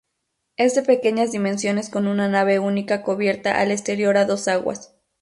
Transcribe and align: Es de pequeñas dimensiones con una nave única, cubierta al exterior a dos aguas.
Es 0.57 0.73
de 0.73 0.81
pequeñas 0.81 1.31
dimensiones 1.31 1.87
con 1.91 2.07
una 2.07 2.27
nave 2.27 2.57
única, 2.57 3.03
cubierta 3.03 3.59
al 3.59 3.69
exterior 3.69 4.17
a 4.17 4.25
dos 4.25 4.47
aguas. 4.47 4.95